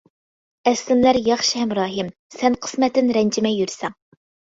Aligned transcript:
ئەسلىمىلەر 0.69 1.19
ياخشى 1.27 1.59
ھەمراھىم، 1.63 2.09
سەن 2.37 2.55
قىسمەتتىن 2.63 3.13
رەنجىمەي 3.19 3.55
يۈرسەڭ. 3.61 3.95